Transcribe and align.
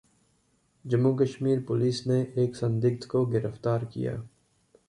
Jammu-Kashmir 0.85 1.59
police 1.61 2.05
ने 2.07 2.19
एक 2.37 2.55
संदिग्ध 2.55 3.05
को 3.05 3.25
गिरफ्तार 3.25 3.85
किया 3.85 4.15